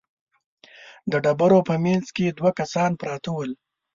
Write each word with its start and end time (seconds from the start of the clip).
د 1.11 1.13
ډبرو 1.23 1.59
په 1.67 1.73
مينځ 1.83 2.07
کې 2.15 2.25
دوه 2.37 2.51
کسان 2.59 2.91
پراته 2.99 3.29
ول. 3.33 3.51